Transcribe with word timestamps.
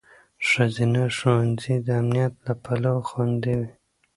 ښځینه 0.47 1.01
ښوونځي 1.17 1.75
د 1.85 1.87
امنیت 2.01 2.33
له 2.45 2.53
پلوه 2.63 3.01
خوندي 3.09 3.53
وي. 3.59 3.69